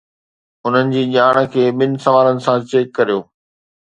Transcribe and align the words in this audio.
انهن 0.69 0.87
جي 0.95 1.01
ڄاڻ 1.15 1.35
کي 1.57 1.63
ٻن 1.77 1.91
سوالن 2.07 2.37
سان 2.47 2.57
چيڪ 2.71 2.87
ڪريو. 2.97 3.19